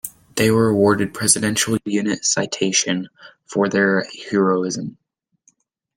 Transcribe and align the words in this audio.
They 0.35 0.49
were 0.49 0.67
awarded 0.67 1.09
the 1.09 1.11
Presidential 1.11 1.77
Unit 1.85 2.25
Citation 2.25 3.07
for 3.45 3.69
their 3.69 4.07
heroism. 4.31 4.97